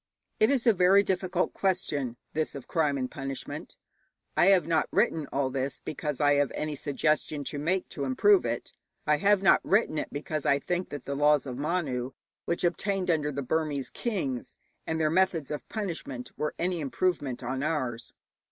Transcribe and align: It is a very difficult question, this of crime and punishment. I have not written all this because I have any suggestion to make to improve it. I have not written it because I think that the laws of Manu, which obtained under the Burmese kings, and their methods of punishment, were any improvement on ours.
It 0.39 0.49
is 0.49 0.65
a 0.65 0.73
very 0.73 1.03
difficult 1.03 1.53
question, 1.53 2.17
this 2.33 2.55
of 2.55 2.67
crime 2.67 2.97
and 2.97 3.11
punishment. 3.11 3.77
I 4.35 4.47
have 4.47 4.65
not 4.65 4.89
written 4.91 5.27
all 5.31 5.51
this 5.51 5.79
because 5.79 6.19
I 6.19 6.33
have 6.41 6.51
any 6.55 6.73
suggestion 6.75 7.43
to 7.43 7.59
make 7.59 7.87
to 7.89 8.03
improve 8.05 8.43
it. 8.43 8.71
I 9.05 9.17
have 9.17 9.43
not 9.43 9.61
written 9.63 9.99
it 9.99 10.11
because 10.11 10.43
I 10.43 10.57
think 10.57 10.89
that 10.89 11.05
the 11.05 11.13
laws 11.13 11.45
of 11.45 11.59
Manu, 11.59 12.13
which 12.45 12.63
obtained 12.63 13.11
under 13.11 13.31
the 13.31 13.43
Burmese 13.43 13.91
kings, 13.91 14.57
and 14.87 14.99
their 14.99 15.11
methods 15.11 15.51
of 15.51 15.69
punishment, 15.69 16.31
were 16.35 16.55
any 16.57 16.79
improvement 16.79 17.43
on 17.43 17.61
ours. 17.61 18.15